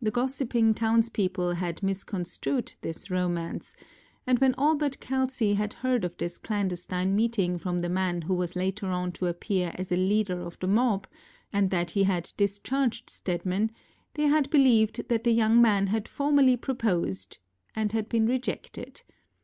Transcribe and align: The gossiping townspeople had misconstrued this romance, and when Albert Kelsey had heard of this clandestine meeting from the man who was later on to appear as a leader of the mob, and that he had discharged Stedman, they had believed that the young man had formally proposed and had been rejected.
The 0.00 0.12
gossiping 0.12 0.74
townspeople 0.74 1.54
had 1.54 1.82
misconstrued 1.82 2.74
this 2.82 3.10
romance, 3.10 3.74
and 4.28 4.38
when 4.38 4.54
Albert 4.56 5.00
Kelsey 5.00 5.54
had 5.54 5.72
heard 5.72 6.04
of 6.04 6.16
this 6.18 6.38
clandestine 6.38 7.16
meeting 7.16 7.58
from 7.58 7.80
the 7.80 7.88
man 7.88 8.22
who 8.22 8.34
was 8.34 8.54
later 8.54 8.86
on 8.86 9.10
to 9.14 9.26
appear 9.26 9.72
as 9.74 9.90
a 9.90 9.96
leader 9.96 10.40
of 10.40 10.56
the 10.60 10.68
mob, 10.68 11.08
and 11.52 11.70
that 11.70 11.90
he 11.90 12.04
had 12.04 12.30
discharged 12.36 13.10
Stedman, 13.10 13.72
they 14.14 14.28
had 14.28 14.50
believed 14.50 15.08
that 15.08 15.24
the 15.24 15.32
young 15.32 15.60
man 15.60 15.88
had 15.88 16.06
formally 16.06 16.56
proposed 16.56 17.38
and 17.74 17.90
had 17.90 18.08
been 18.08 18.26
rejected. 18.26 19.02